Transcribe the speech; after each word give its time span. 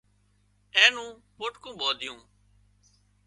اين 0.75 0.91
نون 0.95 1.09
پوٽڪُون 1.37 1.73
ٻانڌيون 1.79 2.19